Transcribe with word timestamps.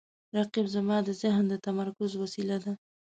رقیب 0.35 0.67
زما 0.75 0.97
د 1.03 1.09
ذهن 1.21 1.43
د 1.49 1.53
تمرکز 1.67 2.11
وسیله 2.23 2.57
ده 2.63 2.73